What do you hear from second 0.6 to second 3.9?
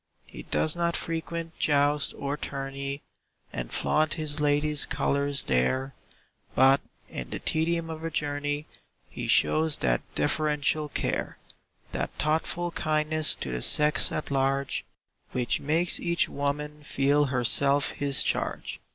not frequent joust or tourney, And